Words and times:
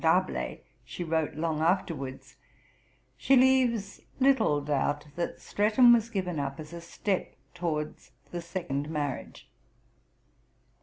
D'Arblay, 0.03 0.61
she 0.83 1.03
wrote 1.03 1.35
long 1.35 1.61
afterwards, 1.61 2.35
she 3.17 3.35
leaves 3.35 4.01
little 4.19 4.59
doubt 4.59 5.05
that 5.15 5.39
Streatham 5.39 5.93
was 5.93 6.09
given 6.09 6.39
up 6.39 6.59
as 6.59 6.73
a 6.73 6.81
step 6.81 7.35
towards 7.53 8.09
the 8.31 8.41
second 8.41 8.89
marriage. 8.89 9.47